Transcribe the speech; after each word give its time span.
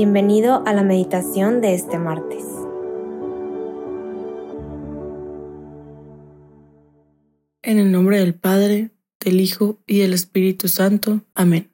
Bienvenido 0.00 0.62
a 0.64 0.72
la 0.74 0.84
meditación 0.84 1.60
de 1.60 1.74
este 1.74 1.98
martes. 1.98 2.44
En 7.62 7.80
el 7.80 7.90
nombre 7.90 8.20
del 8.20 8.36
Padre, 8.36 8.92
del 9.18 9.40
Hijo 9.40 9.80
y 9.88 9.98
del 9.98 10.12
Espíritu 10.12 10.68
Santo. 10.68 11.22
Amén. 11.34 11.72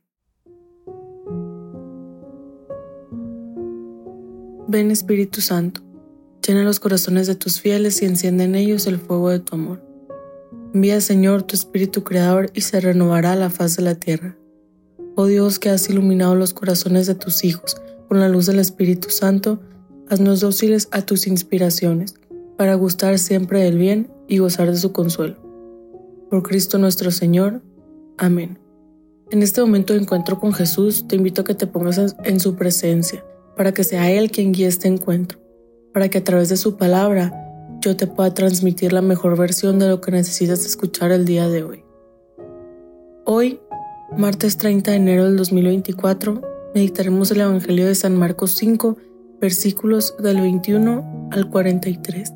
Ven 4.68 4.91
Espíritu 4.91 5.43
Santo, 5.43 5.82
llena 6.41 6.64
los 6.64 6.81
corazones 6.81 7.27
de 7.27 7.35
tus 7.35 7.61
fieles 7.61 8.00
y 8.00 8.07
enciende 8.07 8.45
en 8.45 8.54
ellos 8.54 8.86
el 8.86 8.96
fuego 8.96 9.29
de 9.29 9.41
tu 9.41 9.57
amor. 9.57 9.82
Envía 10.72 11.03
Señor 11.03 11.43
tu 11.43 11.57
Espíritu 11.57 12.04
Creador 12.04 12.50
y 12.54 12.63
se 12.63 12.81
renovará 12.81 13.36
la 13.36 13.50
faz 13.50 13.77
de 13.77 13.82
la 13.82 13.96
tierra. 13.96 14.35
Oh 15.14 15.27
Dios 15.27 15.59
que 15.59 15.68
has 15.68 15.91
iluminado 15.91 16.35
los 16.35 16.54
corazones 16.54 17.07
de 17.07 17.14
tus 17.14 17.45
hijos, 17.45 17.77
con 18.08 18.21
la 18.21 18.29
luz 18.29 18.46
del 18.46 18.58
Espíritu 18.58 19.11
Santo, 19.11 19.61
haznos 20.08 20.40
dóciles 20.40 20.89
a 20.90 21.03
tus 21.03 21.26
inspiraciones, 21.26 22.14
para 22.57 22.75
gustar 22.75 23.18
siempre 23.18 23.62
del 23.62 23.79
bien 23.79 24.11
y 24.29 24.39
gozar 24.39 24.71
de 24.71 24.76
su 24.76 24.93
consuelo. 24.93 25.36
Por 26.31 26.43
Cristo 26.43 26.79
nuestro 26.79 27.11
Señor. 27.11 27.62
Amén. 28.17 28.59
En 29.31 29.43
este 29.43 29.61
momento 29.61 29.93
de 29.93 30.00
encuentro 30.00 30.39
con 30.39 30.53
Jesús, 30.53 31.07
te 31.09 31.17
invito 31.17 31.43
a 31.43 31.45
que 31.45 31.54
te 31.54 31.67
pongas 31.67 32.17
en 32.25 32.41
su 32.41 32.55
presencia, 32.55 33.25
para 33.56 33.72
que 33.72 33.84
sea 33.84 34.11
Él 34.11 34.31
quien 34.31 34.53
guíe 34.53 34.67
este 34.67 34.89
encuentro, 34.89 35.39
para 35.92 36.09
que 36.09 36.19
a 36.19 36.25
través 36.25 36.48
de 36.48 36.56
su 36.56 36.77
palabra 36.77 37.33
yo 37.81 37.97
te 37.97 38.06
pueda 38.06 38.33
transmitir 38.33 38.92
la 38.92 39.03
mejor 39.03 39.36
versión 39.36 39.78
de 39.78 39.89
lo 39.89 40.00
que 40.00 40.11
necesitas 40.11 40.64
escuchar 40.64 41.11
el 41.11 41.25
día 41.25 41.48
de 41.48 41.64
hoy. 41.64 41.84
Hoy, 43.25 43.61
martes 44.17 44.56
30 44.59 44.91
de 44.91 44.97
enero 44.97 45.25
del 45.25 45.36
2024, 45.36 46.53
meditaremos 46.75 47.31
el 47.31 47.41
Evangelio 47.41 47.87
de 47.87 47.95
San 47.95 48.19
Marcos 48.19 48.53
5, 48.57 48.97
versículos 49.41 50.17
del 50.19 50.41
21 50.41 51.29
al 51.31 51.48
43. 51.48 52.33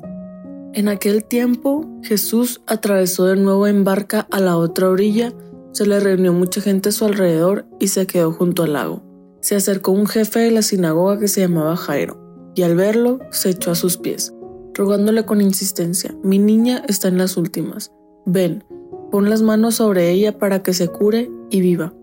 En 0.73 0.87
aquel 0.87 1.25
tiempo 1.25 1.85
Jesús 2.03 2.61
atravesó 2.65 3.25
de 3.25 3.35
nuevo 3.35 3.67
en 3.67 3.83
barca 3.83 4.27
a 4.31 4.39
la 4.39 4.55
otra 4.57 4.89
orilla, 4.89 5.33
se 5.73 5.85
le 5.85 5.99
reunió 5.99 6.31
mucha 6.31 6.61
gente 6.61 6.89
a 6.89 6.91
su 6.93 7.05
alrededor 7.05 7.67
y 7.79 7.89
se 7.89 8.07
quedó 8.07 8.31
junto 8.31 8.63
al 8.63 8.73
lago. 8.73 9.03
Se 9.41 9.55
acercó 9.55 9.91
un 9.91 10.07
jefe 10.07 10.39
de 10.39 10.51
la 10.51 10.61
sinagoga 10.61 11.19
que 11.19 11.27
se 11.27 11.41
llamaba 11.41 11.75
Jairo, 11.75 12.51
y 12.55 12.63
al 12.63 12.75
verlo 12.75 13.19
se 13.31 13.49
echó 13.49 13.71
a 13.71 13.75
sus 13.75 13.97
pies, 13.97 14.33
rogándole 14.73 15.25
con 15.25 15.41
insistencia, 15.41 16.15
mi 16.23 16.39
niña 16.39 16.83
está 16.87 17.09
en 17.09 17.17
las 17.17 17.35
últimas, 17.35 17.91
ven, 18.25 18.63
pon 19.11 19.29
las 19.29 19.41
manos 19.41 19.75
sobre 19.75 20.09
ella 20.11 20.37
para 20.37 20.63
que 20.63 20.73
se 20.73 20.87
cure 20.87 21.29
y 21.49 21.61
viva. 21.61 21.93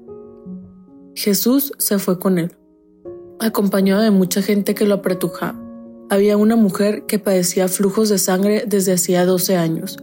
Jesús 1.16 1.72
se 1.78 1.98
fue 1.98 2.18
con 2.18 2.38
él, 2.38 2.54
acompañado 3.40 4.02
de 4.02 4.10
mucha 4.10 4.42
gente 4.42 4.74
que 4.74 4.84
lo 4.84 4.96
apretujaba. 4.96 5.58
Había 6.10 6.36
una 6.36 6.56
mujer 6.56 7.06
que 7.06 7.18
padecía 7.18 7.68
flujos 7.68 8.10
de 8.10 8.18
sangre 8.18 8.64
desde 8.66 8.92
hacía 8.92 9.24
12 9.24 9.56
años. 9.56 9.96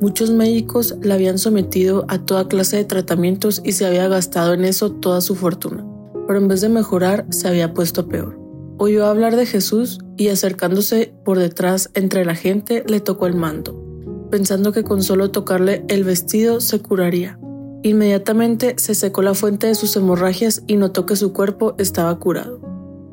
Muchos 0.00 0.30
médicos 0.30 0.94
la 1.02 1.14
habían 1.14 1.38
sometido 1.38 2.04
a 2.06 2.24
toda 2.24 2.46
clase 2.46 2.76
de 2.76 2.84
tratamientos 2.84 3.60
y 3.64 3.72
se 3.72 3.86
había 3.86 4.06
gastado 4.06 4.54
en 4.54 4.64
eso 4.64 4.92
toda 4.92 5.20
su 5.20 5.34
fortuna, 5.34 5.84
pero 6.28 6.38
en 6.38 6.46
vez 6.46 6.60
de 6.60 6.68
mejorar 6.68 7.26
se 7.30 7.48
había 7.48 7.74
puesto 7.74 8.06
peor. 8.06 8.38
Oyó 8.78 9.06
hablar 9.06 9.34
de 9.34 9.46
Jesús 9.46 9.98
y 10.16 10.28
acercándose 10.28 11.12
por 11.24 11.40
detrás 11.40 11.90
entre 11.94 12.24
la 12.24 12.36
gente 12.36 12.84
le 12.86 13.00
tocó 13.00 13.26
el 13.26 13.34
manto, 13.34 13.84
pensando 14.30 14.70
que 14.70 14.84
con 14.84 15.02
solo 15.02 15.32
tocarle 15.32 15.84
el 15.88 16.04
vestido 16.04 16.60
se 16.60 16.78
curaría. 16.78 17.36
Inmediatamente 17.84 18.74
se 18.78 18.94
secó 18.94 19.22
la 19.22 19.34
fuente 19.34 19.66
de 19.66 19.74
sus 19.74 19.96
hemorragias 19.96 20.62
y 20.66 20.76
notó 20.76 21.04
que 21.04 21.16
su 21.16 21.32
cuerpo 21.32 21.74
estaba 21.78 22.16
curado. 22.18 22.60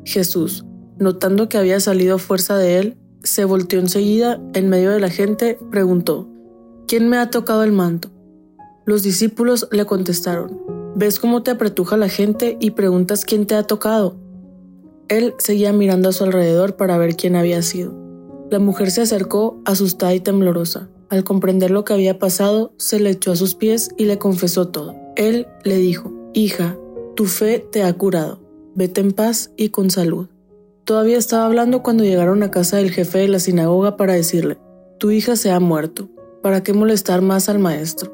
Jesús, 0.04 0.64
notando 0.98 1.48
que 1.48 1.58
había 1.58 1.80
salido 1.80 2.18
fuerza 2.18 2.56
de 2.56 2.78
él, 2.78 2.96
se 3.22 3.44
volteó 3.44 3.80
enseguida 3.80 4.40
en 4.54 4.68
medio 4.68 4.90
de 4.90 5.00
la 5.00 5.10
gente, 5.10 5.58
preguntó, 5.70 6.28
¿quién 6.86 7.08
me 7.08 7.18
ha 7.18 7.30
tocado 7.30 7.64
el 7.64 7.72
manto? 7.72 8.10
Los 8.86 9.02
discípulos 9.02 9.68
le 9.72 9.84
contestaron, 9.86 10.60
¿ves 10.94 11.18
cómo 11.18 11.42
te 11.42 11.50
apretuja 11.50 11.96
la 11.96 12.08
gente 12.08 12.56
y 12.60 12.70
preguntas 12.70 13.24
quién 13.24 13.46
te 13.46 13.56
ha 13.56 13.64
tocado? 13.64 14.16
Él 15.08 15.34
seguía 15.38 15.72
mirando 15.72 16.08
a 16.08 16.12
su 16.12 16.22
alrededor 16.22 16.76
para 16.76 16.96
ver 16.96 17.16
quién 17.16 17.34
había 17.34 17.62
sido. 17.62 17.92
La 18.50 18.60
mujer 18.60 18.92
se 18.92 19.02
acercó, 19.02 19.60
asustada 19.64 20.14
y 20.14 20.20
temblorosa. 20.20 20.88
Al 21.10 21.24
comprender 21.24 21.72
lo 21.72 21.84
que 21.84 21.92
había 21.92 22.20
pasado, 22.20 22.72
se 22.76 23.00
le 23.00 23.10
echó 23.10 23.32
a 23.32 23.36
sus 23.36 23.56
pies 23.56 23.90
y 23.98 24.04
le 24.04 24.18
confesó 24.18 24.68
todo. 24.68 24.94
Él 25.16 25.48
le 25.64 25.76
dijo, 25.76 26.12
Hija, 26.34 26.78
tu 27.16 27.26
fe 27.26 27.58
te 27.58 27.82
ha 27.82 27.92
curado. 27.92 28.40
Vete 28.76 29.00
en 29.00 29.10
paz 29.10 29.50
y 29.56 29.70
con 29.70 29.90
salud. 29.90 30.28
Todavía 30.84 31.18
estaba 31.18 31.46
hablando 31.46 31.82
cuando 31.82 32.04
llegaron 32.04 32.44
a 32.44 32.52
casa 32.52 32.76
del 32.76 32.92
jefe 32.92 33.18
de 33.18 33.28
la 33.28 33.40
sinagoga 33.40 33.96
para 33.96 34.12
decirle, 34.12 34.58
Tu 35.00 35.10
hija 35.10 35.34
se 35.34 35.50
ha 35.50 35.58
muerto. 35.58 36.08
¿Para 36.42 36.62
qué 36.62 36.72
molestar 36.72 37.22
más 37.22 37.48
al 37.48 37.58
maestro? 37.58 38.12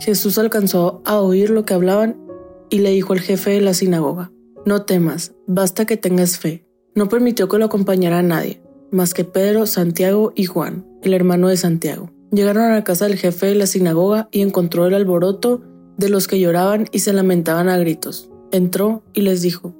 Jesús 0.00 0.38
alcanzó 0.38 1.00
a 1.04 1.20
oír 1.20 1.50
lo 1.50 1.64
que 1.64 1.74
hablaban 1.74 2.20
y 2.68 2.80
le 2.80 2.90
dijo 2.90 3.12
al 3.12 3.20
jefe 3.20 3.50
de 3.50 3.60
la 3.60 3.74
sinagoga, 3.74 4.32
No 4.66 4.82
temas, 4.82 5.34
basta 5.46 5.86
que 5.86 5.96
tengas 5.96 6.38
fe. 6.38 6.66
No 6.96 7.08
permitió 7.08 7.48
que 7.48 7.58
lo 7.58 7.66
acompañara 7.66 8.18
a 8.18 8.22
nadie, 8.22 8.60
más 8.90 9.14
que 9.14 9.24
Pedro, 9.24 9.66
Santiago 9.66 10.32
y 10.34 10.44
Juan, 10.44 10.86
el 11.02 11.14
hermano 11.14 11.48
de 11.48 11.56
Santiago. 11.56 12.10
Llegaron 12.30 12.64
a 12.64 12.74
la 12.74 12.84
casa 12.84 13.06
del 13.06 13.16
jefe 13.16 13.46
de 13.46 13.54
la 13.54 13.66
sinagoga 13.66 14.28
y 14.30 14.42
encontró 14.42 14.86
el 14.86 14.94
alboroto 14.94 15.62
de 15.96 16.08
los 16.08 16.28
que 16.28 16.40
lloraban 16.40 16.86
y 16.92 17.00
se 17.00 17.12
lamentaban 17.12 17.68
a 17.68 17.78
gritos. 17.78 18.30
Entró 18.52 19.02
y 19.12 19.22
les 19.22 19.42
dijo, 19.42 19.74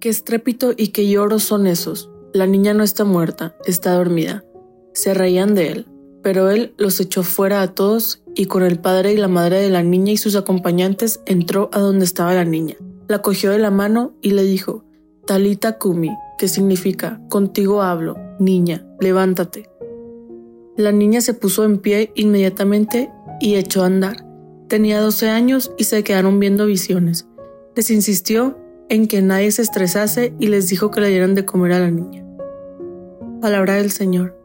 ¿Qué 0.00 0.08
estrépito 0.08 0.72
y 0.76 0.88
qué 0.88 1.08
lloros 1.08 1.44
son 1.44 1.66
esos? 1.66 2.10
La 2.32 2.46
niña 2.46 2.74
no 2.74 2.82
está 2.82 3.04
muerta, 3.04 3.54
está 3.66 3.92
dormida. 3.92 4.44
Se 4.94 5.14
reían 5.14 5.54
de 5.54 5.68
él, 5.68 5.86
pero 6.22 6.50
él 6.50 6.74
los 6.78 6.98
echó 7.00 7.22
fuera 7.22 7.62
a 7.62 7.74
todos 7.74 8.22
y 8.34 8.46
con 8.46 8.62
el 8.62 8.78
padre 8.78 9.12
y 9.12 9.16
la 9.16 9.28
madre 9.28 9.60
de 9.60 9.70
la 9.70 9.82
niña 9.82 10.12
y 10.12 10.16
sus 10.16 10.34
acompañantes 10.34 11.20
entró 11.26 11.68
a 11.72 11.78
donde 11.78 12.04
estaba 12.04 12.34
la 12.34 12.44
niña. 12.44 12.76
La 13.08 13.20
cogió 13.20 13.50
de 13.50 13.58
la 13.58 13.70
mano 13.70 14.14
y 14.22 14.30
le 14.30 14.42
dijo, 14.42 14.84
Talita 15.26 15.78
Kumi, 15.78 16.10
que 16.38 16.48
significa, 16.48 17.20
contigo 17.28 17.82
hablo, 17.82 18.16
niña, 18.44 18.86
levántate. 19.00 19.68
La 20.76 20.92
niña 20.92 21.20
se 21.20 21.34
puso 21.34 21.64
en 21.64 21.78
pie 21.78 22.12
inmediatamente 22.14 23.10
y 23.40 23.56
echó 23.56 23.82
a 23.82 23.86
andar. 23.86 24.26
Tenía 24.68 25.00
12 25.00 25.28
años 25.28 25.72
y 25.76 25.84
se 25.84 26.02
quedaron 26.02 26.40
viendo 26.40 26.66
visiones. 26.66 27.28
Les 27.76 27.90
insistió 27.90 28.58
en 28.88 29.06
que 29.06 29.22
nadie 29.22 29.50
se 29.52 29.62
estresase 29.62 30.34
y 30.38 30.48
les 30.48 30.68
dijo 30.68 30.90
que 30.90 31.00
le 31.00 31.08
dieran 31.08 31.34
de 31.34 31.44
comer 31.44 31.72
a 31.72 31.80
la 31.80 31.90
niña. 31.90 32.24
Palabra 33.40 33.74
del 33.74 33.90
Señor. 33.90 34.38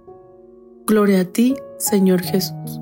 Gloria 0.85 1.21
a 1.21 1.25
ti, 1.25 1.55
Señor 1.77 2.21
Jesús. 2.21 2.81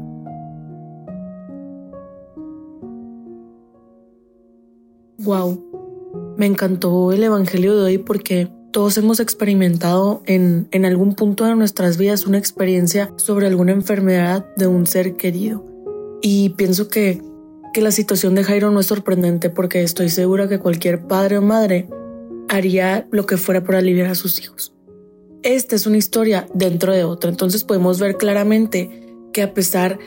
Wow, 5.19 6.35
me 6.37 6.45
encantó 6.45 7.11
el 7.11 7.23
Evangelio 7.23 7.75
de 7.77 7.83
hoy 7.83 7.97
porque 7.97 8.54
todos 8.75 8.97
hemos 8.97 9.21
experimentado 9.21 10.21
en, 10.25 10.67
en 10.71 10.83
algún 10.83 11.15
punto 11.15 11.45
de 11.45 11.55
nuestras 11.55 11.95
vidas 11.95 12.27
una 12.27 12.37
experiencia 12.37 13.09
sobre 13.15 13.47
alguna 13.47 13.71
enfermedad 13.71 14.45
de 14.57 14.67
un 14.67 14.85
ser 14.85 15.15
querido. 15.15 15.65
Y 16.21 16.49
pienso 16.57 16.89
que, 16.89 17.21
que 17.73 17.79
la 17.79 17.91
situación 17.91 18.35
de 18.35 18.43
Jairo 18.43 18.71
no 18.71 18.81
es 18.81 18.87
sorprendente 18.87 19.49
porque 19.49 19.81
estoy 19.81 20.09
segura 20.09 20.49
que 20.49 20.59
cualquier 20.59 21.07
padre 21.07 21.37
o 21.37 21.41
madre 21.41 21.87
haría 22.49 23.07
lo 23.11 23.25
que 23.25 23.37
fuera 23.37 23.63
por 23.63 23.75
aliviar 23.77 24.07
a 24.09 24.15
sus 24.15 24.41
hijos. 24.41 24.73
Esta 25.41 25.77
es 25.77 25.87
una 25.87 25.95
historia 25.95 26.45
dentro 26.53 26.91
de 26.91 27.05
otra, 27.05 27.29
entonces 27.29 27.63
podemos 27.63 28.01
ver 28.01 28.17
claramente 28.17 29.07
que 29.31 29.41
a 29.41 29.53
pesar 29.53 29.99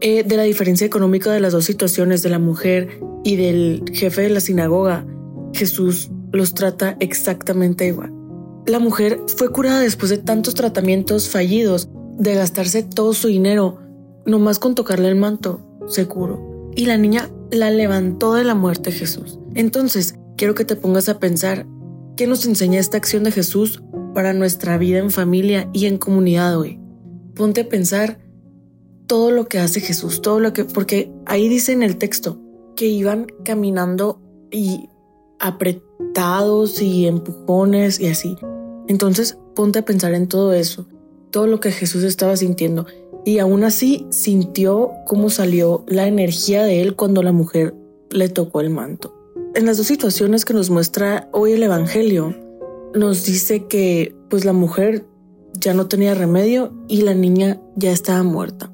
eh, 0.00 0.24
de 0.24 0.36
la 0.36 0.42
diferencia 0.42 0.84
económica 0.84 1.30
de 1.30 1.38
las 1.38 1.52
dos 1.52 1.64
situaciones, 1.64 2.24
de 2.24 2.30
la 2.30 2.40
mujer 2.40 2.88
y 3.22 3.36
del 3.36 3.84
jefe 3.94 4.22
de 4.22 4.30
la 4.30 4.40
sinagoga, 4.40 5.06
Jesús 5.52 6.10
los 6.32 6.54
trata 6.54 6.96
exactamente 7.00 7.86
igual. 7.86 8.12
La 8.66 8.78
mujer 8.78 9.20
fue 9.36 9.50
curada 9.50 9.80
después 9.80 10.10
de 10.10 10.18
tantos 10.18 10.54
tratamientos 10.54 11.28
fallidos, 11.28 11.88
de 12.18 12.34
gastarse 12.34 12.82
todo 12.82 13.14
su 13.14 13.28
dinero, 13.28 13.78
nomás 14.26 14.58
con 14.58 14.74
tocarle 14.74 15.08
el 15.08 15.16
manto, 15.16 15.60
se 15.88 16.06
curó. 16.06 16.70
Y 16.76 16.86
la 16.86 16.98
niña 16.98 17.30
la 17.50 17.70
levantó 17.70 18.34
de 18.34 18.44
la 18.44 18.54
muerte 18.54 18.92
Jesús. 18.92 19.38
Entonces, 19.54 20.14
quiero 20.36 20.54
que 20.54 20.64
te 20.64 20.76
pongas 20.76 21.08
a 21.08 21.18
pensar, 21.18 21.66
¿qué 22.16 22.26
nos 22.26 22.46
enseña 22.46 22.78
esta 22.78 22.96
acción 22.96 23.24
de 23.24 23.32
Jesús 23.32 23.82
para 24.14 24.32
nuestra 24.32 24.78
vida 24.78 24.98
en 24.98 25.10
familia 25.10 25.68
y 25.72 25.86
en 25.86 25.98
comunidad 25.98 26.58
hoy? 26.58 26.78
Ponte 27.34 27.62
a 27.62 27.68
pensar 27.68 28.18
todo 29.06 29.30
lo 29.30 29.48
que 29.48 29.58
hace 29.58 29.80
Jesús, 29.80 30.22
todo 30.22 30.38
lo 30.38 30.52
que, 30.52 30.64
porque 30.64 31.10
ahí 31.26 31.48
dice 31.48 31.72
en 31.72 31.82
el 31.82 31.96
texto 31.96 32.40
que 32.76 32.86
iban 32.86 33.26
caminando 33.44 34.22
y 34.52 34.88
apretados 35.40 35.89
y 36.80 37.06
empujones 37.06 37.98
y 37.98 38.08
así. 38.08 38.36
Entonces 38.86 39.38
ponte 39.54 39.78
a 39.78 39.84
pensar 39.84 40.12
en 40.14 40.28
todo 40.28 40.52
eso, 40.52 40.86
todo 41.30 41.46
lo 41.46 41.60
que 41.60 41.70
Jesús 41.70 42.04
estaba 42.04 42.36
sintiendo. 42.36 42.86
Y 43.24 43.38
aún 43.38 43.64
así 43.64 44.06
sintió 44.10 44.90
cómo 45.06 45.30
salió 45.30 45.84
la 45.86 46.06
energía 46.06 46.62
de 46.64 46.82
él 46.82 46.96
cuando 46.96 47.22
la 47.22 47.32
mujer 47.32 47.74
le 48.10 48.28
tocó 48.28 48.60
el 48.60 48.70
manto. 48.70 49.14
En 49.54 49.66
las 49.66 49.78
dos 49.78 49.86
situaciones 49.86 50.44
que 50.44 50.54
nos 50.54 50.70
muestra 50.70 51.28
hoy 51.32 51.52
el 51.52 51.62
Evangelio, 51.62 52.34
nos 52.94 53.24
dice 53.24 53.66
que 53.66 54.14
pues 54.28 54.44
la 54.44 54.52
mujer 54.52 55.06
ya 55.54 55.74
no 55.74 55.86
tenía 55.86 56.14
remedio 56.14 56.72
y 56.88 57.02
la 57.02 57.14
niña 57.14 57.60
ya 57.76 57.92
estaba 57.92 58.22
muerta. 58.22 58.72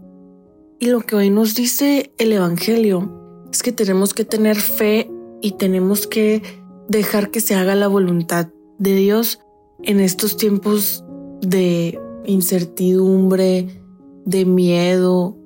Y 0.78 0.86
lo 0.86 1.00
que 1.00 1.16
hoy 1.16 1.30
nos 1.30 1.54
dice 1.54 2.12
el 2.18 2.32
Evangelio 2.32 3.10
es 3.52 3.62
que 3.62 3.72
tenemos 3.72 4.14
que 4.14 4.24
tener 4.24 4.56
fe 4.56 5.10
y 5.40 5.52
tenemos 5.52 6.06
que 6.06 6.42
dejar 6.88 7.30
que 7.30 7.40
se 7.40 7.54
haga 7.54 7.74
la 7.74 7.88
voluntad 7.88 8.48
de 8.78 8.94
Dios 8.94 9.40
en 9.82 10.00
estos 10.00 10.36
tiempos 10.36 11.04
de 11.40 11.98
incertidumbre, 12.24 13.82
de 14.24 14.44
miedo, 14.44 15.36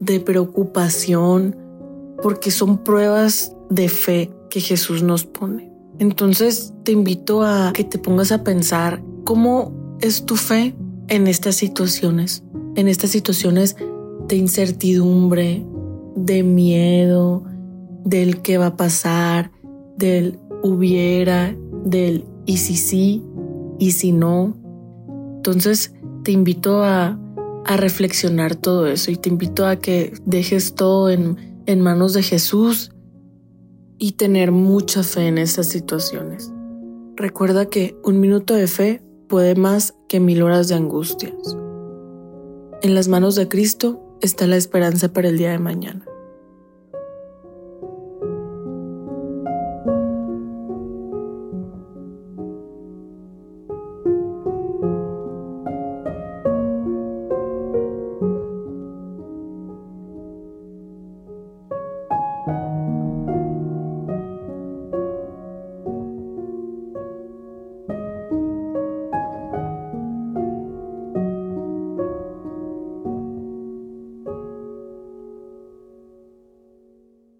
de 0.00 0.20
preocupación, 0.20 1.56
porque 2.22 2.50
son 2.50 2.78
pruebas 2.78 3.54
de 3.70 3.88
fe 3.88 4.32
que 4.50 4.60
Jesús 4.60 5.02
nos 5.02 5.24
pone. 5.24 5.72
Entonces 5.98 6.74
te 6.82 6.92
invito 6.92 7.42
a 7.42 7.72
que 7.74 7.84
te 7.84 7.98
pongas 7.98 8.32
a 8.32 8.44
pensar 8.44 9.02
cómo 9.24 9.96
es 10.00 10.24
tu 10.24 10.36
fe 10.36 10.74
en 11.08 11.26
estas 11.26 11.56
situaciones, 11.56 12.42
en 12.74 12.88
estas 12.88 13.10
situaciones 13.10 13.76
de 14.28 14.36
incertidumbre, 14.36 15.64
de 16.14 16.42
miedo, 16.42 17.44
del 18.04 18.42
qué 18.42 18.58
va 18.58 18.66
a 18.66 18.76
pasar, 18.76 19.50
del 19.96 20.38
hubiera, 20.66 21.56
del 21.84 22.24
y 22.44 22.58
si 22.58 22.76
sí, 22.76 23.22
y 23.78 23.92
si 23.92 24.12
no. 24.12 24.56
Entonces 25.36 25.94
te 26.22 26.32
invito 26.32 26.82
a, 26.82 27.18
a 27.64 27.76
reflexionar 27.76 28.56
todo 28.56 28.86
eso 28.86 29.10
y 29.10 29.16
te 29.16 29.28
invito 29.28 29.66
a 29.66 29.76
que 29.76 30.12
dejes 30.24 30.74
todo 30.74 31.10
en, 31.10 31.62
en 31.66 31.80
manos 31.80 32.14
de 32.14 32.22
Jesús 32.22 32.92
y 33.98 34.12
tener 34.12 34.52
mucha 34.52 35.02
fe 35.02 35.28
en 35.28 35.38
estas 35.38 35.68
situaciones. 35.68 36.52
Recuerda 37.16 37.66
que 37.66 37.96
un 38.04 38.20
minuto 38.20 38.54
de 38.54 38.66
fe 38.66 39.02
puede 39.28 39.54
más 39.54 39.94
que 40.08 40.20
mil 40.20 40.42
horas 40.42 40.68
de 40.68 40.74
angustias. 40.74 41.56
En 42.82 42.94
las 42.94 43.08
manos 43.08 43.34
de 43.34 43.48
Cristo 43.48 44.18
está 44.20 44.46
la 44.46 44.56
esperanza 44.56 45.12
para 45.12 45.28
el 45.28 45.38
día 45.38 45.50
de 45.50 45.58
mañana. 45.58 46.04